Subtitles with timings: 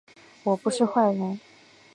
[0.45, 1.39] 我不是坏人